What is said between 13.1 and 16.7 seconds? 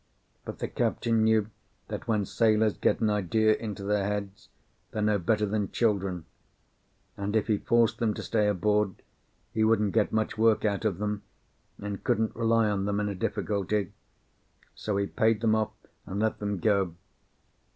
difficulty. So he paid them off, and let them